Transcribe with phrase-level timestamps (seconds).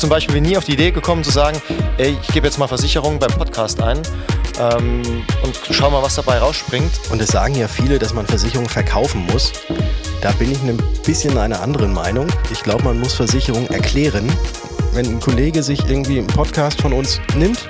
[0.00, 1.60] zum Beispiel nie auf die Idee gekommen zu sagen,
[1.98, 4.00] ey, ich gebe jetzt mal Versicherung beim Podcast ein
[4.58, 5.02] ähm,
[5.42, 6.90] und schau mal, was dabei rausspringt.
[7.10, 9.52] Und es sagen ja viele, dass man Versicherungen verkaufen muss.
[10.22, 12.26] Da bin ich ein bisschen einer anderen Meinung.
[12.50, 14.26] Ich glaube, man muss Versicherungen erklären.
[14.92, 17.68] Wenn ein Kollege sich irgendwie einen Podcast von uns nimmt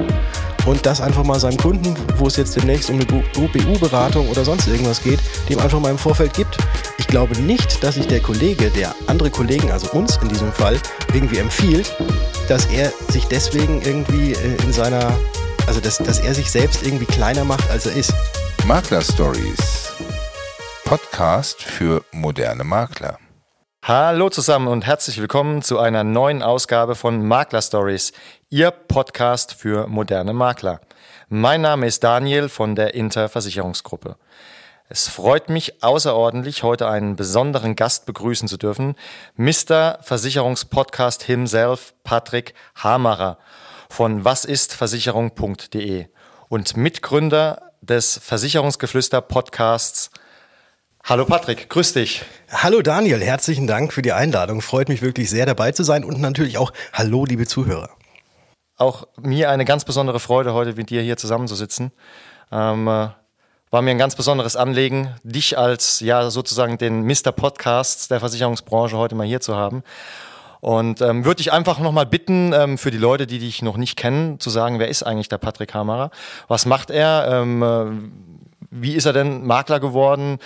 [0.71, 4.69] und das einfach mal seinem Kunden, wo es jetzt demnächst um eine BU-Beratung oder sonst
[4.69, 6.59] irgendwas geht, dem einfach mal im Vorfeld gibt.
[6.98, 10.79] Ich glaube nicht, dass sich der Kollege, der andere Kollegen, also uns in diesem Fall,
[11.12, 11.96] irgendwie empfiehlt,
[12.48, 15.12] dass er sich deswegen irgendwie äh, in seiner,
[15.66, 18.14] also dass, dass er sich selbst irgendwie kleiner macht, als er ist.
[18.64, 19.92] Makler Stories.
[20.84, 23.19] Podcast für moderne Makler.
[23.83, 28.12] Hallo zusammen und herzlich willkommen zu einer neuen Ausgabe von Makler Stories,
[28.52, 30.80] Ihr Podcast für moderne Makler.
[31.28, 34.16] Mein Name ist Daniel von der Inter Versicherungsgruppe.
[34.88, 38.96] Es freut mich außerordentlich, heute einen besonderen Gast begrüßen zu dürfen,
[39.36, 40.00] Mr.
[40.02, 43.38] Versicherungspodcast himself, Patrick Hamarer
[43.88, 46.06] von wasistversicherung.de
[46.48, 50.10] und Mitgründer des Versicherungsgeflüster Podcasts
[51.05, 52.22] Hallo Patrick, grüß dich.
[52.50, 54.60] Hallo Daniel, herzlichen Dank für die Einladung.
[54.60, 57.91] Freut mich wirklich sehr dabei zu sein und natürlich auch Hallo liebe Zuhörer.
[58.81, 61.92] Auch mir eine ganz besondere Freude, heute mit dir hier zusammenzusitzen.
[62.50, 63.09] Ähm, äh,
[63.70, 67.31] war mir ein ganz besonderes Anliegen, dich als ja sozusagen den Mr.
[67.31, 69.83] Podcasts der Versicherungsbranche heute mal hier zu haben.
[70.61, 73.98] Und ähm, würde ich einfach nochmal bitten, ähm, für die Leute, die dich noch nicht
[73.98, 76.11] kennen, zu sagen, wer ist eigentlich der Patrick Hammerer?
[76.48, 77.28] Was macht er?
[77.31, 77.84] Ähm, äh,
[78.70, 80.39] wie ist er denn Makler geworden?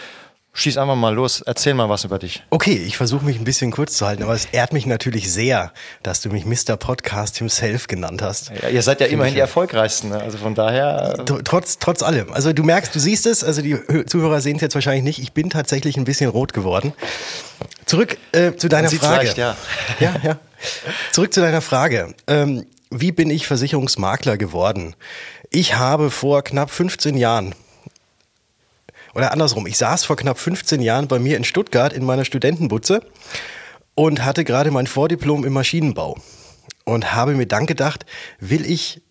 [0.57, 2.45] Schieß einfach mal los, erzähl mal was über dich.
[2.51, 5.73] Okay, ich versuche mich ein bisschen kurz zu halten, aber es ehrt mich natürlich sehr,
[6.05, 6.77] dass du mich Mr.
[6.77, 8.53] Podcast himself genannt hast.
[8.63, 10.21] Ja, ihr seid ja Find immerhin die erfolgreichsten, ne?
[10.21, 11.17] also von daher.
[11.19, 12.33] Äh trotz, trotz allem.
[12.33, 15.33] Also du merkst, du siehst es, also die Zuhörer sehen es jetzt wahrscheinlich nicht, ich
[15.33, 16.93] bin tatsächlich ein bisschen rot geworden.
[17.85, 19.27] Zurück äh, zu deiner Frage.
[19.27, 19.57] Leicht, ja.
[19.99, 20.39] ja, ja.
[21.11, 22.15] Zurück zu deiner Frage.
[22.29, 24.95] Ähm, wie bin ich Versicherungsmakler geworden?
[25.51, 27.57] Ich habe vor knapp 15 Jahren
[29.15, 33.01] oder andersrum, ich saß vor knapp 15 Jahren bei mir in Stuttgart in meiner Studentenbutze
[33.95, 36.17] und hatte gerade mein Vordiplom im Maschinenbau
[36.85, 38.07] und habe mir dann gedacht,
[38.41, 39.03] will ich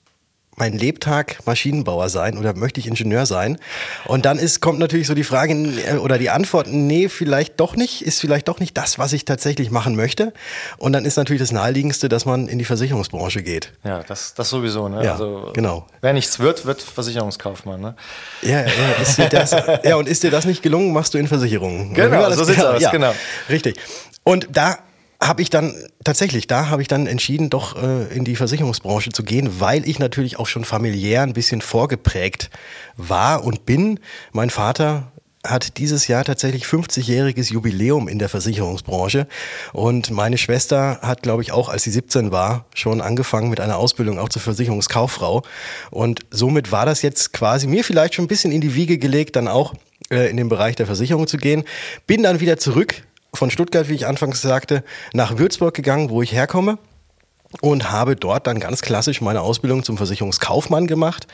[0.56, 3.58] mein Lebtag Maschinenbauer sein oder möchte ich Ingenieur sein?
[4.06, 7.75] Und dann ist, kommt natürlich so die Frage äh, oder die Antwort, nee, vielleicht doch
[7.75, 10.34] nicht, ist vielleicht doch nicht das, was ich tatsächlich machen möchte.
[10.78, 13.74] Und dann ist natürlich das Naheliegendste, dass man in die Versicherungsbranche geht.
[13.84, 15.03] Ja, das, das sowieso, ne?
[15.03, 15.88] Ja, also, genau.
[16.02, 17.96] Wer nichts wird, wird Versicherungskaufmann, ne?
[18.41, 19.52] Ja, ja, das,
[19.84, 21.94] ja, und ist dir das nicht gelungen, machst du in Versicherungen.
[21.94, 23.14] Genau, so sieht's aus, ja, genau.
[23.50, 23.80] Richtig.
[24.24, 24.78] Und da
[25.28, 25.73] habe ich dann
[26.03, 30.00] tatsächlich, da habe ich dann entschieden, doch äh, in die Versicherungsbranche zu gehen, weil ich
[30.00, 32.50] natürlich auch schon familiär ein bisschen vorgeprägt
[32.97, 34.00] war und bin.
[34.31, 35.11] Mein Vater
[35.45, 39.28] hat dieses Jahr tatsächlich 50-jähriges Jubiläum in der Versicherungsbranche.
[39.73, 43.78] Und meine Schwester hat, glaube ich, auch als sie 17 war, schon angefangen mit einer
[43.78, 45.44] Ausbildung auch zur Versicherungskauffrau.
[45.91, 49.35] Und somit war das jetzt quasi mir vielleicht schon ein bisschen in die Wiege gelegt,
[49.35, 49.73] dann auch
[50.09, 51.66] äh, in den Bereich der Versicherung zu gehen.
[52.07, 53.03] Bin dann wieder zurück
[53.34, 54.84] von Stuttgart, wie ich anfangs sagte,
[55.14, 56.78] nach Würzburg gegangen, wo ich herkomme
[57.62, 61.28] und habe dort dann ganz klassisch meine Ausbildung zum Versicherungskaufmann gemacht.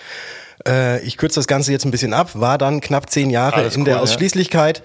[0.68, 3.76] Äh, ich kürze das Ganze jetzt ein bisschen ab, war dann knapp zehn Jahre Alles
[3.76, 4.84] in cool, der Ausschließlichkeit,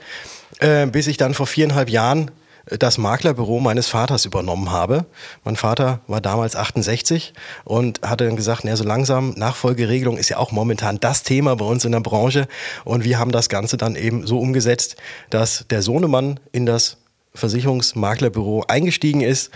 [0.60, 0.82] ja.
[0.82, 2.30] äh, bis ich dann vor viereinhalb Jahren
[2.66, 5.04] das Maklerbüro meines Vaters übernommen habe.
[5.44, 10.38] Mein Vater war damals 68 und hatte dann gesagt, na, so langsam Nachfolgeregelung ist ja
[10.38, 12.48] auch momentan das Thema bei uns in der Branche.
[12.84, 14.96] Und wir haben das Ganze dann eben so umgesetzt,
[15.30, 16.98] dass der Sohnemann in das
[17.34, 19.50] Versicherungsmaklerbüro eingestiegen ist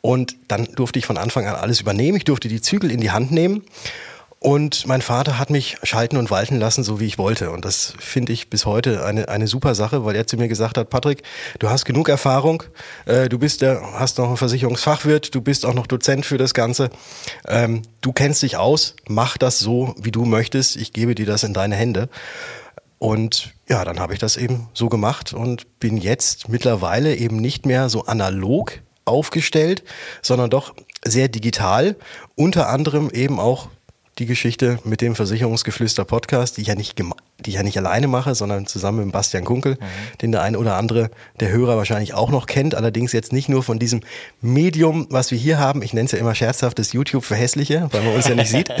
[0.00, 2.16] und dann durfte ich von Anfang an alles übernehmen.
[2.16, 3.62] Ich durfte die Zügel in die Hand nehmen
[4.42, 7.50] und mein Vater hat mich schalten und walten lassen, so wie ich wollte.
[7.50, 10.78] Und das finde ich bis heute eine, eine super Sache, weil er zu mir gesagt
[10.78, 11.22] hat, Patrick,
[11.58, 12.62] du hast genug Erfahrung,
[13.04, 16.54] äh, du bist der, hast noch einen Versicherungsfachwirt, du bist auch noch Dozent für das
[16.54, 16.88] Ganze.
[17.46, 20.76] Ähm, du kennst dich aus, mach das so, wie du möchtest.
[20.76, 22.08] Ich gebe dir das in deine Hände.
[23.00, 27.64] Und ja, dann habe ich das eben so gemacht und bin jetzt mittlerweile eben nicht
[27.64, 29.82] mehr so analog aufgestellt,
[30.20, 31.96] sondern doch sehr digital,
[32.36, 33.68] unter anderem eben auch
[34.18, 37.00] die Geschichte mit dem Versicherungsgeflüster Podcast, die ich ja nicht,
[37.46, 40.18] die ich ja nicht alleine mache, sondern zusammen mit Bastian Kunkel, mhm.
[40.22, 41.10] den der ein oder andere
[41.40, 42.74] der Hörer wahrscheinlich auch noch kennt.
[42.74, 44.00] Allerdings jetzt nicht nur von diesem
[44.40, 45.82] Medium, was wir hier haben.
[45.82, 48.50] Ich nenne es ja immer scherzhaft das YouTube für Hässliche, weil man uns ja nicht
[48.50, 48.70] sieht.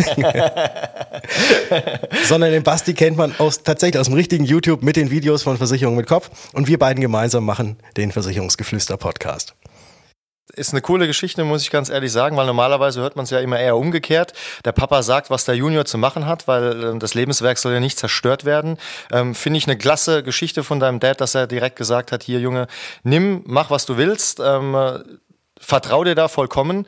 [2.26, 5.56] sondern den Basti kennt man aus, tatsächlich aus dem richtigen YouTube mit den Videos von
[5.56, 6.30] Versicherung mit Kopf.
[6.52, 9.54] Und wir beiden gemeinsam machen den Versicherungsgeflüster Podcast
[10.54, 13.40] ist eine coole Geschichte, muss ich ganz ehrlich sagen, weil normalerweise hört man es ja
[13.40, 14.32] immer eher umgekehrt.
[14.64, 17.80] Der Papa sagt, was der Junior zu machen hat, weil äh, das Lebenswerk soll ja
[17.80, 18.76] nicht zerstört werden.
[19.12, 22.40] Ähm, Finde ich eine klasse Geschichte von deinem Dad, dass er direkt gesagt hat, hier
[22.40, 22.66] Junge,
[23.02, 24.76] nimm, mach was du willst, ähm,
[25.58, 26.86] vertrau dir da vollkommen.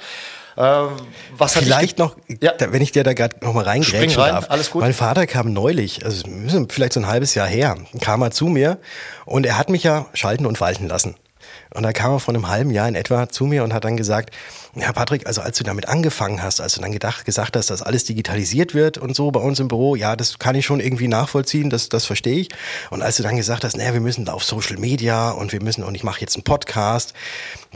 [0.56, 0.88] Ähm,
[1.36, 2.52] was Vielleicht noch, Ja.
[2.58, 4.50] wenn ich dir da gerade noch mal reingrätschen rein, darf.
[4.50, 4.82] alles gut.
[4.82, 6.24] Mein Vater kam neulich, also
[6.68, 8.78] vielleicht so ein halbes Jahr her, kam er zu mir
[9.24, 11.16] und er hat mich ja schalten und walten lassen.
[11.74, 13.96] Und da kam er vor einem halben Jahr in etwa zu mir und hat dann
[13.96, 14.34] gesagt,
[14.74, 17.82] ja Patrick, also als du damit angefangen hast, als du dann gedacht, gesagt hast, dass
[17.82, 21.08] alles digitalisiert wird und so bei uns im Büro, ja, das kann ich schon irgendwie
[21.08, 22.48] nachvollziehen, das, das verstehe ich.
[22.90, 25.62] Und als du dann gesagt hast, naja, wir müssen da auf Social Media und wir
[25.62, 27.14] müssen, und ich mache jetzt einen Podcast,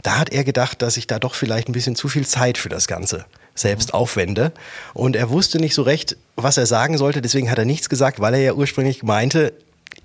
[0.03, 2.69] da hat er gedacht, dass ich da doch vielleicht ein bisschen zu viel Zeit für
[2.69, 4.51] das Ganze selbst aufwende.
[4.93, 8.19] Und er wusste nicht so recht, was er sagen sollte, deswegen hat er nichts gesagt,
[8.19, 9.53] weil er ja ursprünglich meinte,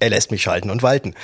[0.01, 1.15] er lässt mich schalten und walten.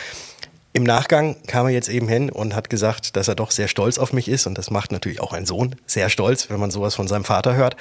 [0.78, 3.98] Im Nachgang kam er jetzt eben hin und hat gesagt, dass er doch sehr stolz
[3.98, 4.46] auf mich ist.
[4.46, 7.56] Und das macht natürlich auch ein Sohn sehr stolz, wenn man sowas von seinem Vater
[7.56, 7.75] hört.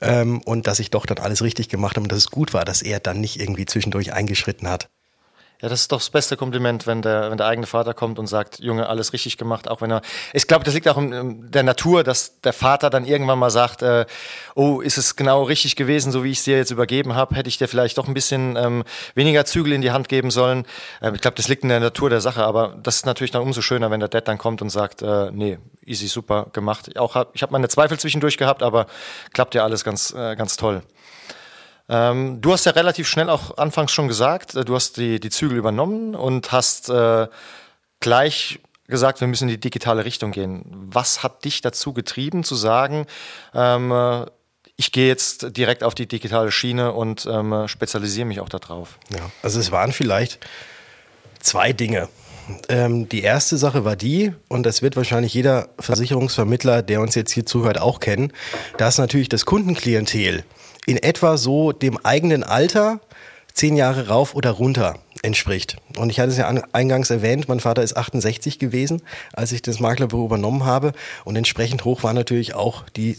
[0.00, 2.64] Ähm, und dass ich doch dann alles richtig gemacht habe und dass es gut war,
[2.64, 4.88] dass er dann nicht irgendwie zwischendurch eingeschritten hat.
[5.60, 8.28] Ja, das ist doch das beste Kompliment, wenn der, wenn der eigene Vater kommt und
[8.28, 10.02] sagt, Junge, alles richtig gemacht, auch wenn er.
[10.32, 13.82] Ich glaube, das liegt auch in, der Natur, dass der Vater dann irgendwann mal sagt,
[13.82, 14.06] äh,
[14.54, 17.48] oh, ist es genau richtig gewesen, so wie ich es dir jetzt übergeben habe, hätte
[17.48, 18.84] ich dir vielleicht doch ein bisschen ähm,
[19.16, 20.64] weniger Zügel in die Hand geben sollen.
[21.02, 23.42] Ähm, ich glaube, das liegt in der Natur der Sache, aber das ist natürlich dann
[23.42, 26.96] umso schöner, wenn der Dad dann kommt und sagt, äh, nee, easy, super gemacht.
[26.96, 28.86] Auch hab, ich habe meine Zweifel zwischendurch gehabt, aber
[29.32, 30.82] klappt ja alles ganz, äh, ganz toll.
[31.88, 35.30] Ähm, du hast ja relativ schnell auch anfangs schon gesagt, äh, du hast die, die
[35.30, 37.28] Zügel übernommen und hast äh,
[38.00, 40.64] gleich gesagt, wir müssen in die digitale Richtung gehen.
[40.70, 43.06] Was hat dich dazu getrieben zu sagen,
[43.54, 44.26] ähm, äh,
[44.76, 48.98] ich gehe jetzt direkt auf die digitale Schiene und ähm, spezialisiere mich auch darauf?
[49.10, 50.38] Ja, also es waren vielleicht
[51.40, 52.08] zwei Dinge.
[52.68, 57.32] Ähm, die erste Sache war die, und das wird wahrscheinlich jeder Versicherungsvermittler, der uns jetzt
[57.32, 58.32] hier zuhört, auch kennen,
[58.78, 60.44] dass natürlich das Kundenklientel
[60.88, 63.00] in etwa so dem eigenen Alter
[63.52, 65.76] zehn Jahre rauf oder runter entspricht.
[65.98, 69.02] Und ich hatte es ja an, eingangs erwähnt, mein Vater ist 68 gewesen,
[69.34, 70.92] als ich das Maklerbüro übernommen habe.
[71.26, 73.18] Und entsprechend hoch war natürlich auch die,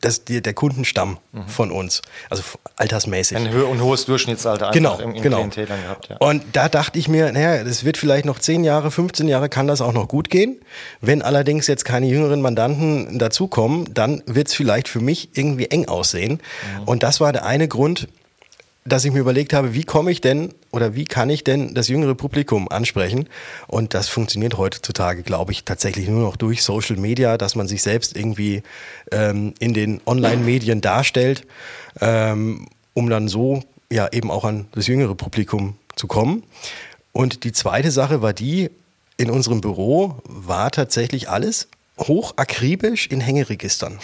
[0.00, 2.42] das, die, der Kundenstamm von uns, also
[2.76, 3.36] altersmäßig.
[3.36, 5.36] Ein ein hohes Durchschnittsalter Genau, im, im genau.
[5.36, 6.08] Klientel dann gehabt.
[6.08, 6.16] Ja.
[6.16, 9.68] Und da dachte ich mir, naja, das wird vielleicht noch 10 Jahre, 15 Jahre kann
[9.68, 10.60] das auch noch gut gehen.
[11.00, 15.86] Wenn allerdings jetzt keine jüngeren Mandanten dazukommen, dann wird es vielleicht für mich irgendwie eng
[15.86, 16.40] aussehen.
[16.84, 18.08] Und das war der eine Grund,
[18.84, 21.88] dass ich mir überlegt habe, wie komme ich denn oder wie kann ich denn das
[21.88, 23.28] jüngere Publikum ansprechen?
[23.66, 27.82] Und das funktioniert heutzutage, glaube ich, tatsächlich nur noch durch Social Media, dass man sich
[27.82, 28.62] selbst irgendwie
[29.10, 31.46] ähm, in den Online-Medien darstellt,
[32.00, 36.42] ähm, um dann so ja eben auch an das jüngere Publikum zu kommen.
[37.12, 38.70] Und die zweite Sache war die,
[39.16, 43.98] in unserem Büro war tatsächlich alles hoch akribisch in Hängeregistern.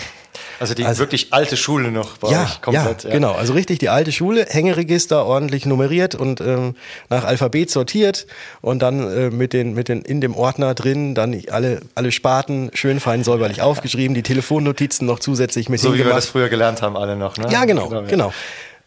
[0.58, 3.04] Also die Also- wirklich alte Schule noch bei Ja, euch komplett.
[3.04, 3.32] ja, genau.
[3.32, 6.74] Also richtig die alte Schule, Hängeregister ordentlich nummeriert und ähm,
[7.10, 8.26] nach Alphabet sortiert
[8.60, 12.70] und dann äh, mit den mit den in dem Ordner drin dann alle alle Sparten
[12.74, 16.80] schön fein säuberlich aufgeschrieben, die Telefonnotizen noch zusätzlich mit So wie wir das früher gelernt
[16.80, 17.36] haben, alle noch.
[17.36, 17.48] Ne?
[17.50, 18.00] Ja, genau, ja.
[18.02, 18.32] genau.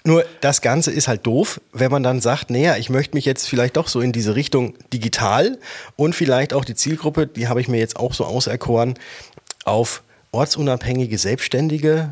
[0.06, 3.50] Nur das Ganze ist halt doof, wenn man dann sagt, naja, ich möchte mich jetzt
[3.50, 5.58] vielleicht doch so in diese Richtung digital
[5.96, 8.94] und vielleicht auch die Zielgruppe, die habe ich mir jetzt auch so auserkoren,
[9.64, 12.12] auf ortsunabhängige Selbstständige,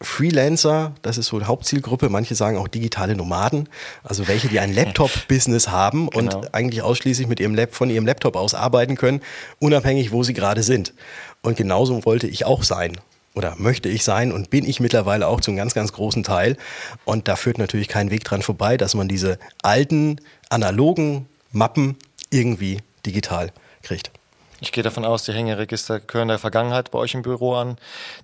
[0.00, 2.10] Freelancer, das ist so die Hauptzielgruppe.
[2.10, 3.68] Manche sagen auch digitale Nomaden,
[4.04, 6.36] also welche, die ein Laptop-Business haben Genau.
[6.38, 9.20] und eigentlich ausschließlich mit ihrem Lab, von ihrem Laptop aus arbeiten können,
[9.58, 10.92] unabhängig, wo sie gerade sind.
[11.42, 12.98] Und genauso wollte ich auch sein
[13.36, 16.56] oder möchte ich sein und bin ich mittlerweile auch zum ganz, ganz großen Teil.
[17.04, 21.96] Und da führt natürlich kein Weg dran vorbei, dass man diese alten, analogen Mappen
[22.30, 23.52] irgendwie digital
[23.82, 24.10] kriegt.
[24.60, 27.76] Ich gehe davon aus, die Hängeregister gehören der Vergangenheit bei euch im Büro an.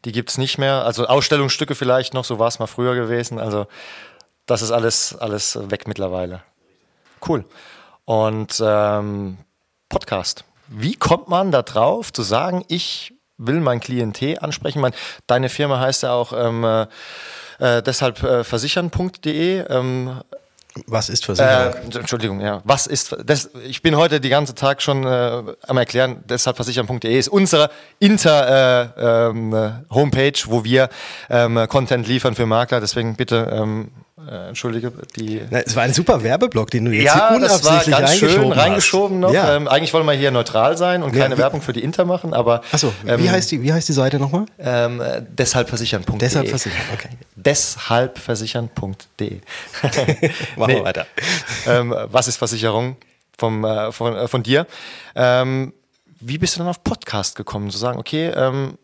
[0.07, 0.85] Die gibt's nicht mehr.
[0.87, 3.38] Also Ausstellungsstücke vielleicht noch, so war es mal früher gewesen.
[3.38, 3.66] Also
[4.47, 6.42] das ist alles, alles weg mittlerweile.
[7.26, 7.45] Cool.
[8.07, 9.37] Und ähm,
[9.90, 10.45] Podcast.
[10.69, 14.81] Wie kommt man da drauf zu sagen, ich will mein Klientel ansprechen?
[14.81, 14.93] Man,
[15.27, 16.87] deine Firma heißt ja auch ähm, äh,
[17.59, 19.65] äh, deshalb äh, versichern.de.
[19.69, 20.21] Ähm,
[20.87, 21.75] Was ist Versicherung?
[21.93, 22.61] äh, Entschuldigung, ja.
[22.65, 23.51] Was ist das?
[23.67, 28.93] Ich bin heute den ganzen Tag schon äh, am erklären, deshalb versichern.de ist unsere Inter
[28.97, 30.89] äh, ähm, äh, Homepage, wo wir
[31.31, 32.81] ähm, Content liefern für Makler.
[32.81, 33.91] Deswegen bitte ähm,
[34.31, 35.41] äh, entschuldige die.
[35.50, 38.17] Na, es war ein super Werbeblock, den du jetzt Ja, hier das war unabsichtlich ganz
[38.17, 39.29] schön reingeschoben reingeschoben hast.
[39.31, 39.35] noch.
[39.35, 39.57] Ja.
[39.57, 42.05] Ähm, eigentlich wollen wir hier neutral sein und Ja, keine wie- Werbung für die Inter
[42.05, 44.47] machen, aber Achso, ähm, wie, heißt die, wie heißt die Seite nochmal?
[44.59, 46.19] ähm, äh, deshalb versichern.de.
[46.19, 47.09] Deshalb versichern, okay.
[47.37, 49.41] Deshalb versichern.de.
[50.57, 51.07] Machen wir weiter.
[51.67, 52.97] Ähm, was ist Versicherung
[53.38, 54.67] vom, äh, von, äh, von dir?
[55.14, 55.73] Ähm,
[56.21, 57.71] wie bist du dann auf Podcast gekommen?
[57.71, 58.79] Zu sagen, okay, ähm,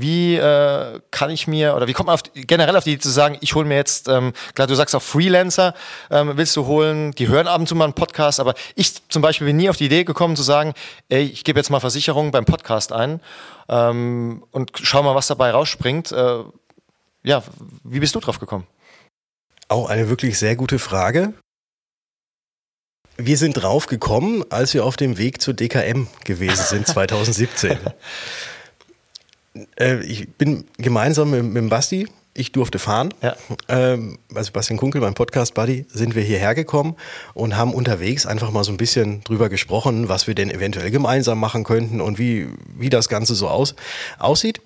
[0.00, 3.10] wie äh, kann ich mir oder wie kommt man auf, generell auf die Idee zu
[3.10, 5.74] sagen, ich hole mir jetzt, ähm, klar, du sagst auch Freelancer,
[6.10, 9.22] ähm, willst du holen, die hören ab und zu mal einen Podcast, aber ich zum
[9.22, 10.74] Beispiel bin nie auf die Idee gekommen zu sagen,
[11.08, 13.20] ey, ich gebe jetzt mal Versicherung beim Podcast ein
[13.68, 16.12] ähm, und schau mal, was dabei rausspringt.
[16.12, 16.44] Äh,
[17.22, 17.42] ja,
[17.84, 18.66] wie bist du drauf gekommen?
[19.68, 21.32] Auch eine wirklich sehr gute Frage.
[23.18, 27.78] Wir sind drauf gekommen, als wir auf dem Weg zur DKM gewesen sind 2017.
[29.78, 33.12] äh, ich bin gemeinsam mit, mit Basti, ich durfte fahren.
[33.22, 33.36] Ja.
[33.68, 36.96] Ähm, also Bastian Kunkel, mein Podcast-Buddy, sind wir hierher gekommen
[37.34, 41.40] und haben unterwegs einfach mal so ein bisschen drüber gesprochen, was wir denn eventuell gemeinsam
[41.40, 43.74] machen könnten und wie, wie das Ganze so aus,
[44.18, 44.60] aussieht.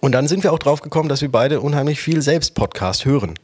[0.00, 3.34] Und dann sind wir auch drauf gekommen, dass wir beide unheimlich viel selbst Podcast hören.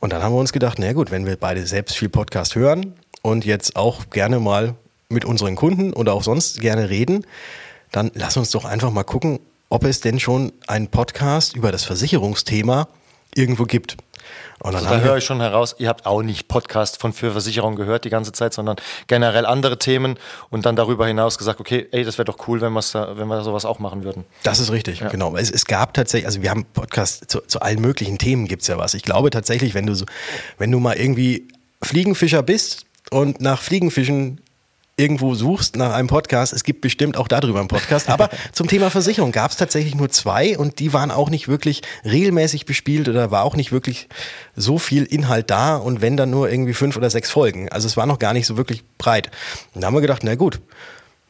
[0.00, 2.94] Und dann haben wir uns gedacht, na gut, wenn wir beide selbst viel Podcast hören
[3.22, 4.74] und jetzt auch gerne mal
[5.08, 7.24] mit unseren Kunden oder auch sonst gerne reden,
[7.92, 11.84] dann lass uns doch einfach mal gucken, ob es denn schon einen Podcast über das
[11.84, 12.88] Versicherungsthema
[13.34, 13.96] irgendwo gibt.
[14.60, 17.74] Und also da höre ich schon heraus, ihr habt auch nicht Podcast von für Versicherung
[17.74, 18.76] gehört die ganze Zeit, sondern
[19.08, 20.18] generell andere Themen
[20.50, 23.42] und dann darüber hinaus gesagt, okay, ey, das wäre doch cool, wenn, da, wenn wir
[23.42, 24.24] sowas auch machen würden.
[24.44, 25.08] Das ist richtig, ja.
[25.08, 25.36] genau.
[25.36, 28.68] Es, es, gab tatsächlich, also wir haben Podcasts zu, zu allen möglichen Themen gibt es
[28.68, 28.94] ja was.
[28.94, 30.04] Ich glaube tatsächlich, wenn du so,
[30.58, 31.48] wenn du mal irgendwie
[31.82, 34.40] Fliegenfischer bist und nach Fliegenfischen
[34.96, 38.08] irgendwo suchst nach einem Podcast, es gibt bestimmt auch darüber einen Podcast.
[38.10, 41.82] Aber zum Thema Versicherung gab es tatsächlich nur zwei und die waren auch nicht wirklich
[42.04, 44.08] regelmäßig bespielt oder war auch nicht wirklich
[44.54, 47.68] so viel Inhalt da und wenn dann nur irgendwie fünf oder sechs Folgen.
[47.70, 49.30] Also es war noch gar nicht so wirklich breit.
[49.74, 50.60] Und da haben wir gedacht, na gut,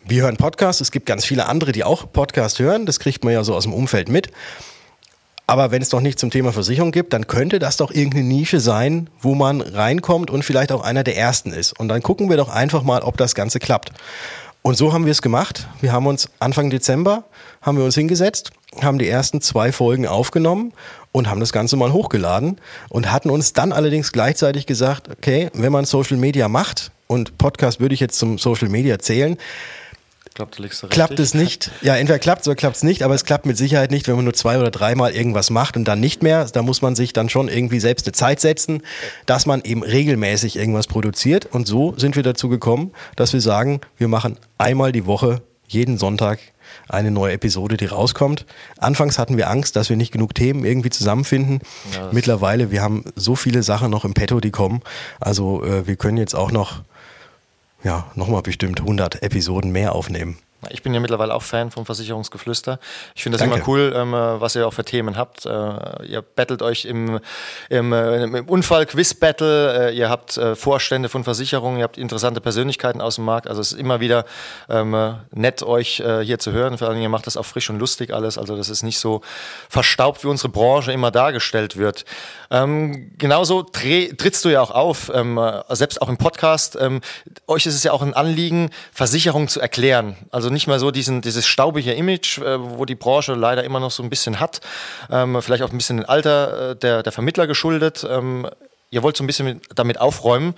[0.05, 0.81] wir hören Podcast.
[0.81, 2.87] Es gibt ganz viele andere, die auch Podcast hören.
[2.87, 4.33] Das kriegt man ja so aus dem Umfeld mit.
[5.47, 8.61] Aber wenn es doch nicht zum Thema Versicherung gibt, dann könnte das doch irgendeine Nische
[8.61, 11.79] sein, wo man reinkommt und vielleicht auch einer der ersten ist.
[11.79, 13.91] Und dann gucken wir doch einfach mal, ob das Ganze klappt.
[14.63, 15.67] Und so haben wir es gemacht.
[15.81, 17.25] Wir haben uns Anfang Dezember
[17.63, 20.73] haben wir uns hingesetzt, haben die ersten zwei Folgen aufgenommen
[21.13, 25.73] und haben das Ganze mal hochgeladen und hatten uns dann allerdings gleichzeitig gesagt, okay, wenn
[25.73, 29.37] man Social Media macht und Podcast würde ich jetzt zum Social Media zählen,
[30.35, 31.71] Du liegst klappt es nicht.
[31.83, 34.17] Ja, entweder klappt es oder klappt es nicht, aber es klappt mit Sicherheit nicht, wenn
[34.17, 36.47] man nur zwei oder dreimal irgendwas macht und dann nicht mehr.
[36.47, 38.83] Da muss man sich dann schon irgendwie selbst eine Zeit setzen,
[39.27, 41.47] dass man eben regelmäßig irgendwas produziert.
[41.47, 45.99] Und so sind wir dazu gekommen, dass wir sagen, wir machen einmal die Woche, jeden
[45.99, 46.39] Sonntag,
[46.89, 48.47] eine neue Episode, die rauskommt.
[48.79, 51.61] Anfangs hatten wir Angst, dass wir nicht genug Themen irgendwie zusammenfinden.
[51.95, 54.81] Ja, Mittlerweile, wir haben so viele Sachen noch im Petto, die kommen.
[55.21, 56.83] Also äh, wir können jetzt auch noch
[57.85, 60.39] ja, nochmal bestimmt 100 Episoden mehr aufnehmen.
[60.71, 62.79] Ich bin ja mittlerweile auch Fan vom Versicherungsgeflüster.
[63.15, 63.57] Ich finde das Danke.
[63.57, 65.45] immer cool, ähm, was ihr auch für Themen habt.
[65.45, 65.51] Äh,
[66.07, 67.19] ihr battelt euch im,
[67.69, 73.01] im, äh, im Unfall-Quiz-Battle, äh, ihr habt äh, Vorstände von Versicherungen, ihr habt interessante Persönlichkeiten
[73.01, 73.49] aus dem Markt.
[73.49, 74.25] Also es ist immer wieder
[74.69, 76.79] ähm, nett, euch äh, hier zu hören.
[76.79, 78.39] Vor allem, ihr macht das auch frisch und lustig alles.
[78.39, 79.21] Also das ist nicht so
[79.69, 82.05] verstaubt, wie unsere Branche immer dargestellt wird.
[82.51, 85.41] Ähm, genauso trittst du ja auch auf, ähm,
[85.71, 86.79] selbst auch im Podcast.
[86.81, 87.01] Ähm,
[87.49, 90.17] euch ist es ja auch ein Anliegen, Versicherungen zu erklären.
[90.31, 93.91] Also nicht mehr so diesen, dieses staubige Image, äh, wo die Branche leider immer noch
[93.91, 94.61] so ein bisschen hat.
[95.11, 98.07] Ähm, vielleicht auch ein bisschen dem Alter äh, der, der Vermittler geschuldet.
[98.09, 98.49] Ähm,
[98.91, 100.55] ihr wollt so ein bisschen mit, damit aufräumen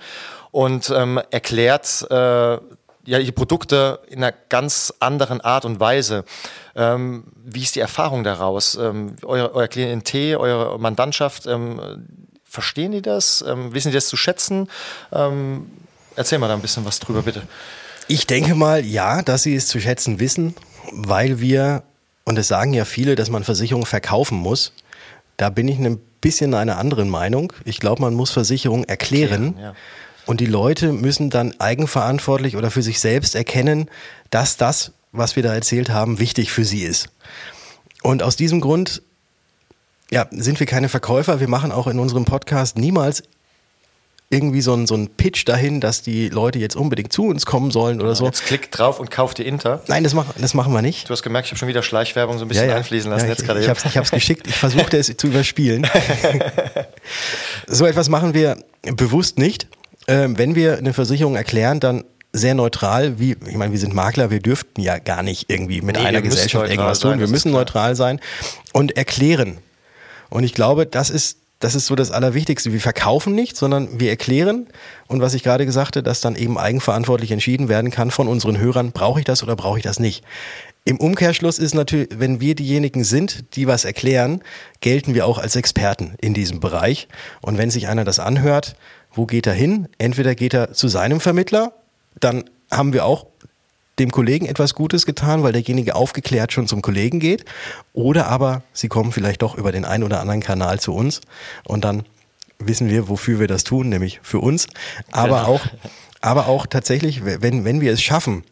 [0.51, 2.57] und ähm, erklärt äh,
[3.05, 6.25] ja die Produkte in einer ganz anderen Art und Weise.
[6.75, 8.75] Ähm, wie ist die Erfahrung daraus?
[8.75, 11.79] Ähm, euer, euer Klientel, eure Mandantschaft, ähm,
[12.43, 13.43] verstehen die das?
[13.47, 14.69] Ähm, wissen die das zu schätzen?
[15.11, 15.69] Ähm,
[16.15, 17.43] erzähl mal da ein bisschen was drüber, bitte.
[18.07, 20.55] Ich denke mal, ja, dass sie es zu schätzen wissen,
[20.91, 21.83] weil wir,
[22.23, 24.73] und es sagen ja viele, dass man Versicherungen verkaufen muss.
[25.37, 27.51] Da bin ich ein bisschen einer anderen Meinung.
[27.65, 29.49] Ich glaube, man muss Versicherungen erklären.
[29.49, 29.75] Okay, ja.
[30.25, 33.89] Und die Leute müssen dann eigenverantwortlich oder für sich selbst erkennen,
[34.31, 37.09] dass das, was wir da erzählt haben, wichtig für sie ist.
[38.01, 39.03] Und aus diesem Grund
[40.11, 41.39] ja, sind wir keine Verkäufer.
[41.39, 43.23] Wir machen auch in unserem Podcast niemals
[44.29, 47.69] irgendwie so ein, so ein Pitch dahin, dass die Leute jetzt unbedingt zu uns kommen
[47.69, 48.25] sollen oder so.
[48.25, 49.81] Jetzt klick drauf und kauf dir Inter.
[49.87, 51.07] Nein, das, mach, das machen wir nicht.
[51.07, 52.77] Du hast gemerkt, ich habe schon wieder Schleichwerbung so ein bisschen ja, ja.
[52.77, 53.25] einfließen lassen.
[53.25, 54.47] Ja, jetzt gerade ich habe es geschickt.
[54.47, 55.87] Ich versuchte es zu überspielen.
[57.67, 58.57] so etwas machen wir
[58.95, 59.67] bewusst nicht.
[60.07, 62.03] Ähm, wenn wir eine Versicherung erklären, dann
[62.33, 65.97] sehr neutral, wie, ich meine, wir sind Makler, wir dürften ja gar nicht irgendwie mit
[65.97, 67.11] nee, einer Gesellschaft irgendwas tun.
[67.11, 68.19] Sein, wir müssen neutral sein
[68.73, 69.59] und erklären.
[70.29, 72.73] Und ich glaube, das ist das ist so das Allerwichtigste.
[72.73, 74.67] Wir verkaufen nicht, sondern wir erklären.
[75.07, 78.59] Und was ich gerade gesagt habe, dass dann eben eigenverantwortlich entschieden werden kann von unseren
[78.59, 80.23] Hörern, brauche ich das oder brauche ich das nicht.
[80.83, 84.43] Im Umkehrschluss ist natürlich, wenn wir diejenigen sind, die was erklären,
[84.79, 87.07] gelten wir auch als Experten in diesem Bereich.
[87.41, 88.75] Und wenn sich einer das anhört,
[89.11, 89.87] wo geht er hin?
[89.97, 91.73] Entweder geht er zu seinem Vermittler,
[92.19, 93.25] dann haben wir auch
[93.99, 97.45] dem Kollegen etwas Gutes getan, weil derjenige aufgeklärt schon zum Kollegen geht.
[97.93, 101.21] Oder aber sie kommen vielleicht doch über den einen oder anderen Kanal zu uns
[101.63, 102.03] und dann
[102.59, 104.67] wissen wir, wofür wir das tun, nämlich für uns.
[105.11, 105.47] Aber genau.
[105.47, 105.61] auch,
[106.21, 108.43] aber auch tatsächlich, wenn, wenn wir es schaffen,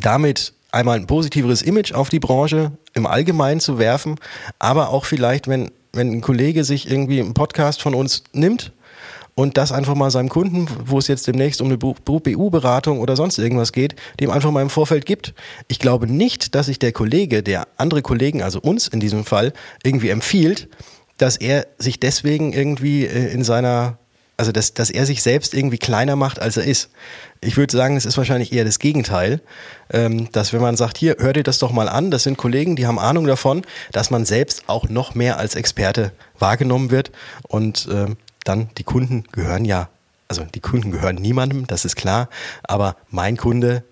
[0.00, 4.16] damit einmal ein positiveres Image auf die Branche im Allgemeinen zu werfen,
[4.58, 8.72] aber auch vielleicht, wenn, wenn ein Kollege sich irgendwie einen Podcast von uns nimmt
[9.34, 13.38] und das einfach mal seinem Kunden, wo es jetzt demnächst um eine BU-Beratung oder sonst
[13.38, 15.34] irgendwas geht, dem einfach mal im Vorfeld gibt.
[15.68, 19.52] Ich glaube nicht, dass sich der Kollege, der andere Kollegen, also uns in diesem Fall,
[19.82, 20.68] irgendwie empfiehlt,
[21.18, 23.98] dass er sich deswegen irgendwie äh, in seiner
[24.36, 26.90] also dass, dass er sich selbst irgendwie kleiner macht, als er ist.
[27.40, 29.40] Ich würde sagen, es ist wahrscheinlich eher das Gegenteil,
[29.92, 32.74] ähm, dass wenn man sagt, hier, hör dir das doch mal an, das sind Kollegen,
[32.74, 33.62] die haben Ahnung davon,
[33.92, 37.12] dass man selbst auch noch mehr als Experte wahrgenommen wird
[37.46, 39.88] und ähm, dann die Kunden gehören ja,
[40.28, 42.28] also die Kunden gehören niemandem, das ist klar,
[42.62, 43.84] aber mein Kunde,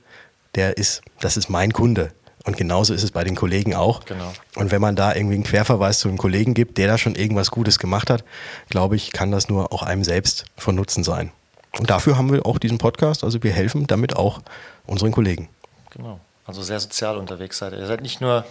[0.55, 2.13] der ist, das ist mein Kunde.
[2.45, 4.05] Und genauso ist es bei den Kollegen auch.
[4.05, 4.33] Genau.
[4.57, 7.53] Und wenn man da irgendwie einen Querverweis zu einem Kollegen gibt, der da schon irgendwas
[7.53, 8.25] Gutes gemacht hat,
[8.69, 11.31] glaube ich, kann das nur auch einem selbst von Nutzen sein.
[11.79, 13.23] Und dafür haben wir auch diesen Podcast.
[13.23, 14.41] Also wir helfen damit auch
[14.87, 15.49] unseren Kollegen.
[15.91, 16.19] Genau.
[16.45, 17.79] Also sehr sozial unterwegs seid ihr.
[17.79, 18.45] Ihr seid nicht nur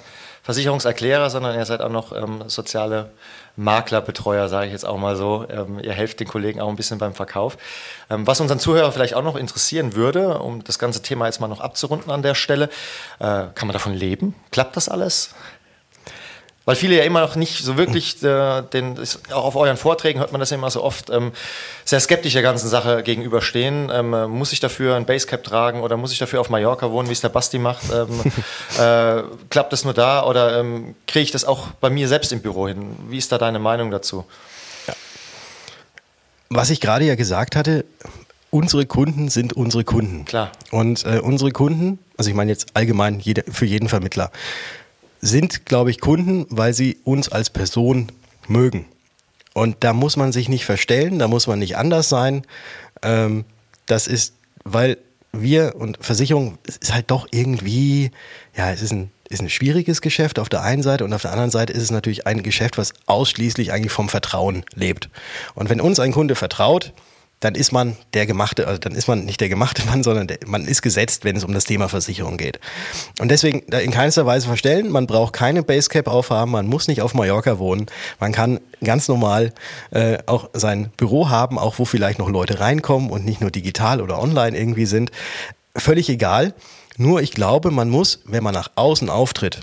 [0.43, 3.12] Versicherungserklärer, sondern ihr seid auch noch ähm, soziale
[3.55, 5.46] Maklerbetreuer, sage ich jetzt auch mal so.
[5.50, 7.58] Ähm, ihr helft den Kollegen auch ein bisschen beim Verkauf.
[8.10, 11.48] Ähm, was unseren Zuhörer vielleicht auch noch interessieren würde, um das ganze Thema jetzt mal
[11.48, 12.70] noch abzurunden an der Stelle,
[13.20, 14.36] äh, kann man davon leben?
[14.51, 15.36] Klappt das alles?
[16.63, 19.00] Weil viele ja immer noch nicht so wirklich, äh, den,
[19.32, 21.32] auch auf euren Vorträgen hört man das ja immer so oft, ähm,
[21.86, 23.89] sehr skeptisch der ganzen Sache gegenüberstehen.
[23.91, 27.13] Ähm, muss ich dafür ein Basecap tragen oder muss ich dafür auf Mallorca wohnen, wie
[27.13, 27.84] es der Basti macht?
[27.91, 28.22] Ähm,
[28.80, 32.41] äh, klappt das nur da oder ähm, kriege ich das auch bei mir selbst im
[32.41, 32.96] Büro hin?
[33.10, 34.25] Wie ist da deine Meinung dazu?
[34.88, 34.94] Ja.
[36.50, 37.86] Was ich gerade ja gesagt hatte,
[38.51, 40.25] unsere Kunden sind unsere Kunden.
[40.25, 40.51] Klar.
[40.70, 44.30] Und äh, unsere Kunden, also ich meine jetzt allgemein jede, für jeden Vermittler,
[45.22, 48.12] sind, glaube ich, Kunden, weil sie uns als Person
[48.48, 48.86] mögen.
[49.54, 52.44] Und da muss man sich nicht verstellen, da muss man nicht anders sein.
[53.04, 53.46] Ähm,
[53.86, 54.98] das ist, weil
[55.34, 58.12] wir und Versicherung ist halt doch irgendwie,
[58.56, 61.32] ja, es ist ein, ist ein schwieriges Geschäft auf der einen Seite und auf der
[61.32, 65.10] anderen Seite ist es natürlich ein Geschäft, was ausschließlich eigentlich vom Vertrauen lebt.
[65.55, 66.94] Und wenn uns ein Kunde vertraut,
[67.42, 70.38] dann ist man der gemachte, also dann ist man nicht der gemachte Mann, sondern der,
[70.46, 72.60] man ist gesetzt, wenn es um das Thema Versicherung geht.
[73.20, 77.14] Und deswegen in keinster Weise verstellen, man braucht keine Basecap aufhaben, man muss nicht auf
[77.14, 77.88] Mallorca wohnen,
[78.20, 79.54] man kann ganz normal
[79.90, 84.01] äh, auch sein Büro haben, auch wo vielleicht noch Leute reinkommen und nicht nur digital
[84.01, 85.12] oder online irgendwie sind.
[85.75, 86.54] Völlig egal.
[86.98, 89.62] Nur ich glaube, man muss, wenn man nach außen auftritt,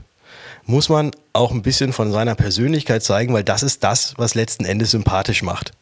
[0.65, 4.65] muss man auch ein bisschen von seiner Persönlichkeit zeigen, weil das ist das, was letzten
[4.65, 5.73] Endes sympathisch macht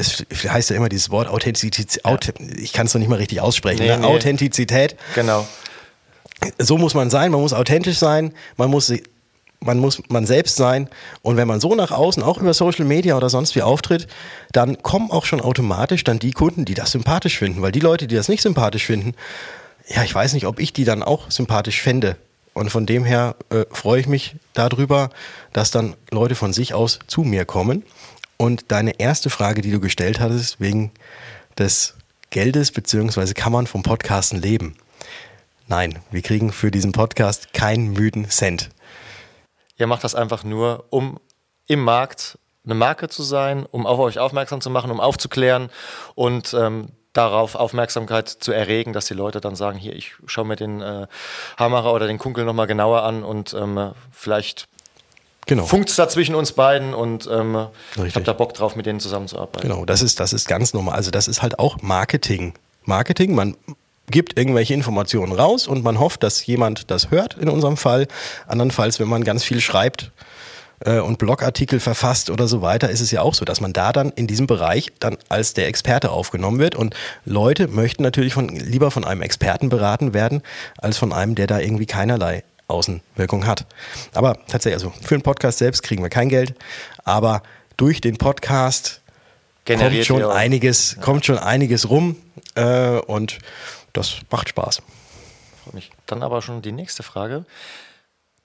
[0.00, 2.18] es heißt ja immer dieses Wort Authentizität, ja.
[2.56, 3.98] ich kann es noch nicht mal richtig aussprechen, nee, ne?
[3.98, 4.06] nee.
[4.06, 4.96] Authentizität.
[5.14, 5.46] Genau.
[6.58, 8.92] So muss man sein, man muss authentisch sein, man muss
[9.62, 10.88] man muss man selbst sein
[11.20, 14.06] und wenn man so nach außen auch über Social Media oder sonst wie auftritt,
[14.52, 18.06] dann kommen auch schon automatisch dann die Kunden, die das sympathisch finden, weil die Leute,
[18.06, 19.14] die das nicht sympathisch finden,
[19.86, 22.16] ja, ich weiß nicht, ob ich die dann auch sympathisch fände.
[22.52, 25.10] Und von dem her äh, freue ich mich darüber,
[25.52, 27.84] dass dann Leute von sich aus zu mir kommen.
[28.40, 30.92] Und deine erste Frage, die du gestellt hattest, wegen
[31.58, 31.94] des
[32.30, 34.78] Geldes, beziehungsweise kann man vom Podcasten leben?
[35.68, 38.70] Nein, wir kriegen für diesen Podcast keinen müden Cent.
[39.76, 41.20] Ihr macht das einfach nur, um
[41.66, 45.68] im Markt eine Marke zu sein, um auf euch aufmerksam zu machen, um aufzuklären
[46.14, 50.56] und ähm, darauf Aufmerksamkeit zu erregen, dass die Leute dann sagen, hier, ich schaue mir
[50.56, 51.08] den äh,
[51.58, 54.66] Hamacher oder den Kunkel nochmal genauer an und ähm, vielleicht
[55.50, 55.66] genau.
[55.66, 57.66] funkt es da zwischen uns beiden und ähm,
[58.06, 59.68] ich habe da Bock drauf, mit denen zusammenzuarbeiten.
[59.68, 60.94] Genau, das ist, das ist ganz normal.
[60.94, 62.54] Also das ist halt auch Marketing.
[62.84, 63.56] Marketing, man
[64.10, 68.06] gibt irgendwelche Informationen raus und man hofft, dass jemand das hört in unserem Fall.
[68.46, 70.12] Andernfalls, wenn man ganz viel schreibt
[70.84, 73.92] äh, und Blogartikel verfasst oder so weiter, ist es ja auch so, dass man da
[73.92, 76.74] dann in diesem Bereich dann als der Experte aufgenommen wird.
[76.76, 80.42] Und Leute möchten natürlich von, lieber von einem Experten beraten werden,
[80.78, 83.66] als von einem, der da irgendwie keinerlei Außenwirkung hat.
[84.14, 86.54] Aber tatsächlich, also für den Podcast selbst kriegen wir kein Geld,
[87.04, 87.42] aber
[87.76, 89.00] durch den Podcast
[89.64, 91.02] Generiert kommt schon einiges, ja.
[91.02, 92.16] kommt schon einiges rum
[92.54, 93.38] äh, und
[93.92, 94.82] das macht Spaß.
[96.06, 97.44] Dann aber schon die nächste Frage.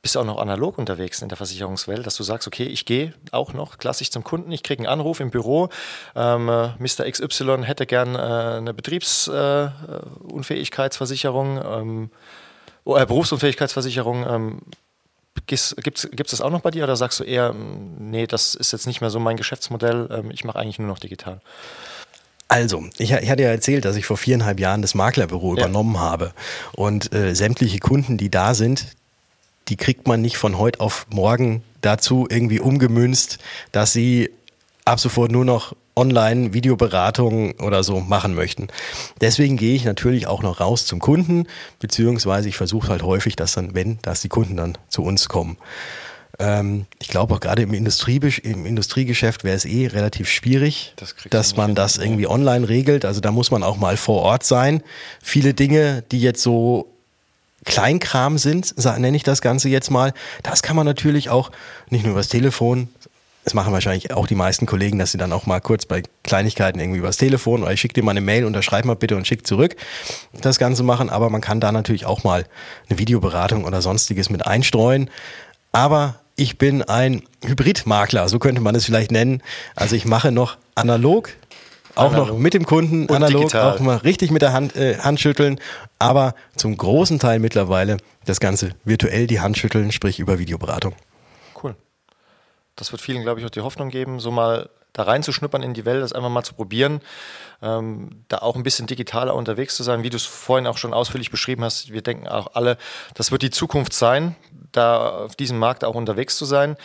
[0.01, 3.15] Bist du auch noch analog unterwegs in der Versicherungswelt, dass du sagst, okay, ich gehe
[3.31, 5.69] auch noch klassisch zum Kunden, ich kriege einen Anruf im Büro,
[6.15, 7.09] ähm, äh, Mr.
[7.09, 11.57] XY hätte gern äh, eine Betriebsunfähigkeitsversicherung.
[11.57, 12.11] Äh, ähm,
[12.85, 14.61] oh, äh, Berufsunfähigkeitsversicherung, ähm,
[15.47, 18.71] Gibt es das auch noch bei dir oder sagst du eher, mm, nee, das ist
[18.71, 21.39] jetzt nicht mehr so mein Geschäftsmodell, ähm, ich mache eigentlich nur noch digital?
[22.47, 25.63] Also, ich, ich, hatte ja erzählt, dass ich vor viereinhalb Jahren das Maklerbüro ja.
[25.63, 26.33] übernommen habe.
[26.73, 28.87] Und äh, sämtliche Kunden, die da sind,
[29.67, 33.39] die kriegt man nicht von heute auf morgen dazu irgendwie umgemünzt,
[33.71, 34.31] dass sie
[34.85, 38.67] ab sofort nur noch online Videoberatungen oder so machen möchten.
[39.21, 41.47] Deswegen gehe ich natürlich auch noch raus zum Kunden,
[41.79, 45.57] beziehungsweise ich versuche halt häufig, dass dann, wenn, dass die Kunden dann zu uns kommen.
[46.37, 51.15] Ähm, ich glaube auch gerade im, Industrie, im Industriegeschäft wäre es eh relativ schwierig, das
[51.29, 53.05] dass man das irgendwie online regelt.
[53.05, 54.83] Also da muss man auch mal vor Ort sein.
[55.21, 56.91] Viele Dinge, die jetzt so
[57.63, 61.51] Kleinkram sind, nenne ich das Ganze jetzt mal, das kann man natürlich auch
[61.89, 62.89] nicht nur übers Telefon,
[63.45, 66.79] das machen wahrscheinlich auch die meisten Kollegen, dass sie dann auch mal kurz bei Kleinigkeiten
[66.79, 69.45] irgendwie übers Telefon oder ich schicke dir mal eine Mail, unterschreib mal bitte und schick
[69.45, 69.75] zurück
[70.41, 71.11] das Ganze machen.
[71.11, 72.45] Aber man kann da natürlich auch mal
[72.89, 75.11] eine Videoberatung oder sonstiges mit einstreuen.
[75.71, 79.43] Aber ich bin ein Hybridmakler, so könnte man es vielleicht nennen.
[79.75, 81.29] Also ich mache noch analog,
[81.93, 82.29] auch analog.
[82.29, 83.75] noch mit dem Kunden, analog, digital.
[83.75, 85.59] auch mal richtig mit der Hand, äh, Hand schütteln,
[85.99, 90.95] aber zum großen Teil mittlerweile das Ganze virtuell die Hand schütteln, sprich über Videoberatung
[92.75, 95.83] das wird vielen, glaube ich, auch die Hoffnung geben, so mal da reinzuschnuppern in die
[95.83, 97.01] Welt, das einfach mal zu probieren,
[97.61, 100.93] ähm, da auch ein bisschen digitaler unterwegs zu sein, wie du es vorhin auch schon
[100.93, 101.91] ausführlich beschrieben hast.
[101.91, 102.77] Wir denken auch alle,
[103.13, 104.35] das wird die Zukunft sein,
[104.71, 106.77] da auf diesem Markt auch unterwegs zu sein.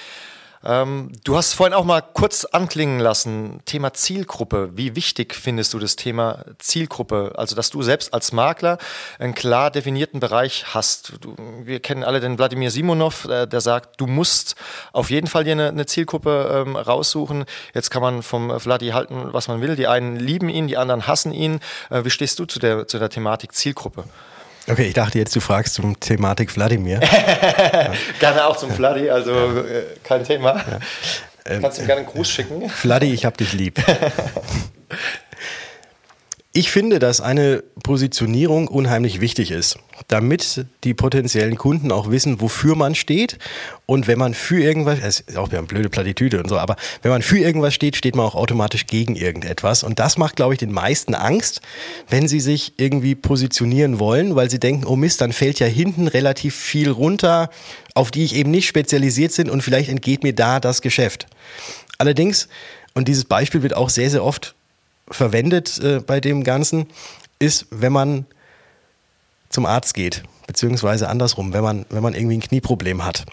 [0.62, 4.70] Ähm, du hast vorhin auch mal kurz anklingen lassen, Thema Zielgruppe.
[4.75, 7.33] Wie wichtig findest du das Thema Zielgruppe?
[7.37, 8.77] Also, dass du selbst als Makler
[9.18, 11.14] einen klar definierten Bereich hast.
[11.23, 14.55] Du, wir kennen alle den Wladimir Simonov, äh, der sagt, du musst
[14.92, 17.46] auf jeden Fall dir eine, eine Zielgruppe ähm, raussuchen.
[17.73, 19.77] Jetzt kann man vom Vladi halten, was man will.
[19.77, 21.61] Die einen lieben ihn, die anderen hassen ihn.
[21.88, 24.05] Äh, wie stehst du zu der, zu der Thematik Zielgruppe?
[24.70, 27.00] Okay, ich dachte jetzt, du fragst zum Thematik Wladimir.
[28.20, 29.61] gerne auch zum Vladi, also ja.
[29.61, 30.56] äh, kein Thema.
[30.56, 30.78] Ja.
[31.46, 32.68] Ähm, Kannst du ihm gerne einen Gruß schicken.
[32.68, 33.83] Vladi, ich hab dich lieb.
[36.52, 42.74] Ich finde, dass eine Positionierung unheimlich wichtig ist, damit die potenziellen Kunden auch wissen, wofür
[42.74, 43.38] man steht.
[43.86, 46.74] Und wenn man für irgendwas, es ist auch wieder eine blöde Plattitüde und so, aber
[47.02, 49.84] wenn man für irgendwas steht, steht man auch automatisch gegen irgendetwas.
[49.84, 51.60] Und das macht, glaube ich, den meisten Angst,
[52.08, 56.08] wenn sie sich irgendwie positionieren wollen, weil sie denken, oh Mist, dann fällt ja hinten
[56.08, 57.50] relativ viel runter,
[57.94, 61.28] auf die ich eben nicht spezialisiert bin und vielleicht entgeht mir da das Geschäft.
[61.98, 62.48] Allerdings,
[62.94, 64.56] und dieses Beispiel wird auch sehr, sehr oft
[65.11, 66.87] verwendet äh, bei dem Ganzen,
[67.38, 68.27] ist, wenn man
[69.49, 73.27] zum Arzt geht, beziehungsweise andersrum, wenn man, wenn man irgendwie ein Knieproblem hat,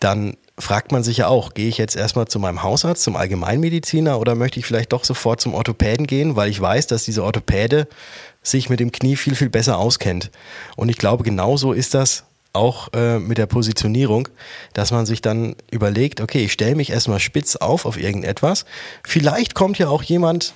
[0.00, 4.18] dann fragt man sich ja auch, gehe ich jetzt erstmal zu meinem Hausarzt, zum Allgemeinmediziner
[4.18, 7.86] oder möchte ich vielleicht doch sofort zum Orthopäden gehen, weil ich weiß, dass dieser Orthopäde
[8.42, 10.30] sich mit dem Knie viel, viel besser auskennt.
[10.76, 14.28] Und ich glaube, genauso ist das auch äh, mit der Positionierung,
[14.72, 18.64] dass man sich dann überlegt, okay, ich stelle mich erstmal spitz auf auf irgendetwas.
[19.04, 20.54] Vielleicht kommt ja auch jemand,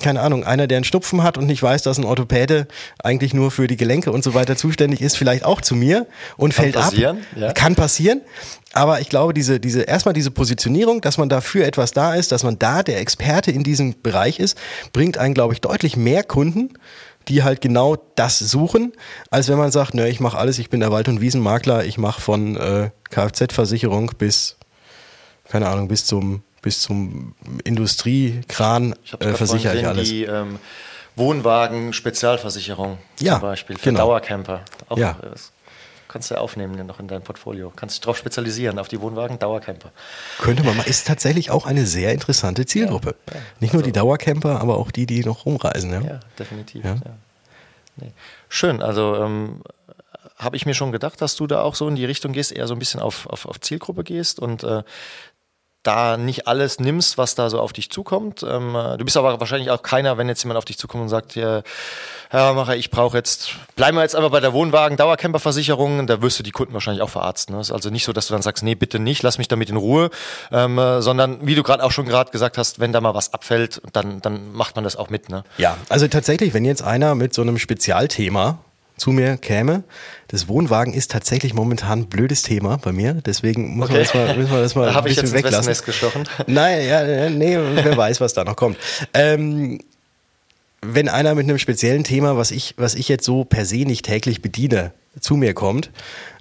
[0.00, 2.66] keine Ahnung, einer, der einen Schnupfen hat und nicht weiß, dass ein Orthopäde
[3.02, 6.52] eigentlich nur für die Gelenke und so weiter zuständig ist, vielleicht auch zu mir und
[6.52, 7.40] Kann fällt passieren, ab.
[7.40, 7.52] Ja.
[7.52, 8.20] Kann passieren.
[8.72, 12.42] Aber ich glaube, diese, diese, erstmal diese Positionierung, dass man dafür etwas da ist, dass
[12.42, 14.58] man da der Experte in diesem Bereich ist,
[14.92, 16.70] bringt einen, glaube ich, deutlich mehr Kunden,
[17.28, 18.92] die halt genau das suchen,
[19.30, 21.98] als wenn man sagt, ne, ich mache alles, ich bin der Wald- und Wiesenmakler, ich
[21.98, 24.56] mache von äh, Kfz-Versicherung bis,
[25.48, 30.08] keine Ahnung, bis zum bis zum Industriekran äh, versichere ich alles.
[30.08, 30.58] Die ähm,
[31.14, 34.06] Wohnwagen-Spezialversicherung ja, zum Beispiel für genau.
[34.06, 34.62] Dauercamper.
[34.88, 35.14] Auch ja.
[36.08, 37.70] kannst du aufnehmen noch in dein Portfolio.
[37.76, 39.92] Kannst dich darauf spezialisieren, auf die Wohnwagen, Dauercamper.
[40.38, 43.14] Könnte man mal, ist tatsächlich auch eine sehr interessante Zielgruppe.
[43.28, 43.40] Ja, ja.
[43.60, 45.92] Nicht nur also, die Dauercamper, aber auch die, die noch rumreisen.
[45.92, 46.82] Ja, ja definitiv.
[47.96, 48.10] Nee.
[48.48, 49.60] Schön, also ähm,
[50.38, 52.66] habe ich mir schon gedacht, dass du da auch so in die Richtung gehst, eher
[52.66, 54.82] so ein bisschen auf, auf, auf Zielgruppe gehst und äh,
[55.84, 58.42] da nicht alles nimmst, was da so auf dich zukommt.
[58.42, 61.36] Ähm, du bist aber wahrscheinlich auch keiner, wenn jetzt jemand auf dich zukommt und sagt,
[61.36, 61.62] ja,
[62.30, 66.42] Herr Macher, ich brauche jetzt, bleiben wir jetzt einfach bei der Wohnwagen-Dauercamper-Versicherung, da wirst du
[66.42, 67.54] die Kunden wahrscheinlich auch verarzten.
[67.54, 67.60] Ne?
[67.60, 69.76] ist also nicht so, dass du dann sagst, nee, bitte nicht, lass mich damit in
[69.76, 70.10] Ruhe,
[70.50, 73.80] ähm, sondern wie du gerade auch schon gerade gesagt hast, wenn da mal was abfällt,
[73.92, 75.28] dann, dann macht man das auch mit.
[75.28, 75.44] Ne?
[75.58, 78.58] Ja, also tatsächlich, wenn jetzt einer mit so einem Spezialthema
[78.96, 79.84] zu mir käme.
[80.28, 83.98] Das Wohnwagen ist tatsächlich momentan ein blödes Thema bei mir, deswegen muss okay.
[83.98, 85.70] man das mal, müssen wir das mal da ein bisschen ich jetzt weglassen.
[85.70, 86.28] Ins gestochen.
[86.46, 88.78] Nein, ja, nee, wer weiß, was da noch kommt.
[89.12, 89.80] Ähm,
[90.82, 94.04] wenn einer mit einem speziellen Thema, was ich, was ich jetzt so per se nicht
[94.04, 95.90] täglich bediene, zu mir kommt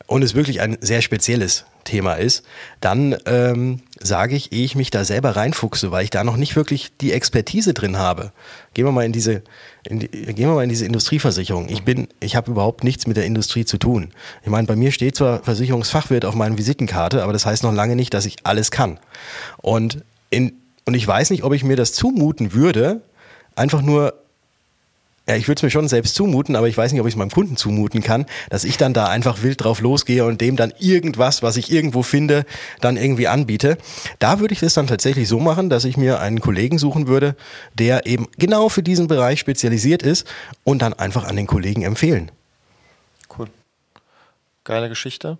[0.07, 2.43] und es wirklich ein sehr spezielles Thema ist,
[2.81, 6.55] dann ähm, sage ich, ehe ich mich da selber reinfuchse, weil ich da noch nicht
[6.55, 8.31] wirklich die Expertise drin habe.
[8.73, 9.43] Gehen wir mal in diese,
[9.87, 11.69] in die, gehen wir mal in diese Industrieversicherung.
[11.69, 14.11] Ich bin, ich habe überhaupt nichts mit der Industrie zu tun.
[14.43, 17.95] Ich meine, bei mir steht zwar Versicherungsfachwirt auf meiner Visitenkarte, aber das heißt noch lange
[17.95, 18.99] nicht, dass ich alles kann.
[19.57, 20.53] Und in,
[20.85, 23.01] und ich weiß nicht, ob ich mir das zumuten würde,
[23.55, 24.22] einfach nur
[25.27, 27.17] ja, ich würde es mir schon selbst zumuten, aber ich weiß nicht, ob ich es
[27.17, 30.73] meinem Kunden zumuten kann, dass ich dann da einfach wild drauf losgehe und dem dann
[30.79, 32.45] irgendwas, was ich irgendwo finde,
[32.81, 33.77] dann irgendwie anbiete.
[34.19, 37.37] Da würde ich das dann tatsächlich so machen, dass ich mir einen Kollegen suchen würde,
[37.73, 40.27] der eben genau für diesen Bereich spezialisiert ist
[40.65, 42.29] und dann einfach an den Kollegen empfehlen.
[43.37, 43.47] Cool.
[44.65, 45.37] Geile Geschichte.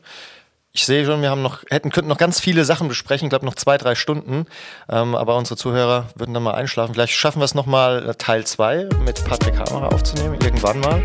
[0.75, 3.45] Ich sehe schon, wir haben noch, hätten, könnten noch ganz viele Sachen besprechen, ich glaube
[3.45, 4.47] noch zwei, drei Stunden.
[4.89, 6.95] Ähm, aber unsere Zuhörer würden dann mal einschlafen.
[6.95, 11.03] Vielleicht schaffen wir es nochmal äh, Teil 2 mit Patrick Hammerer aufzunehmen, irgendwann mal.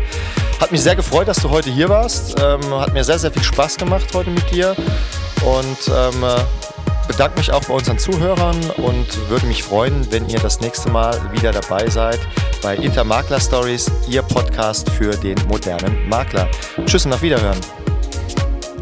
[0.59, 2.39] Hat mich sehr gefreut, dass du heute hier warst.
[2.41, 4.75] Ähm, hat mir sehr, sehr viel Spaß gemacht heute mit dir.
[5.45, 10.39] Und ähm, äh, bedanke mich auch bei unseren Zuhörern und würde mich freuen, wenn ihr
[10.39, 12.19] das nächste Mal wieder dabei seid
[12.63, 16.49] bei Intermakler Stories, Ihr Podcast für den modernen Makler.
[16.85, 17.59] Tschüss und auf Wiederhören.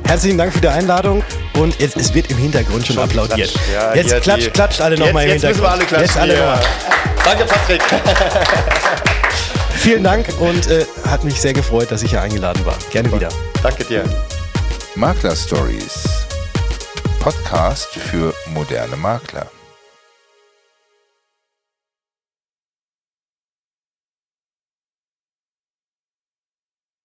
[0.07, 1.21] Herzlichen Dank für die Einladung
[1.59, 3.53] und jetzt, es wird im Hintergrund schon, schon applaudiert.
[3.73, 5.43] Ja, jetzt klatscht, klatscht alle nochmal im Hintergrund.
[5.43, 6.07] Jetzt müssen wir alle klatschen.
[6.07, 6.59] Jetzt alle nochmal.
[7.25, 7.81] Danke, Patrick.
[9.75, 12.77] Vielen Dank und äh, hat mich sehr gefreut, dass ich hier eingeladen war.
[12.91, 13.29] Gerne wieder.
[13.61, 14.03] Danke dir.
[14.95, 16.25] Makler Stories.
[17.19, 19.51] Podcast für moderne Makler.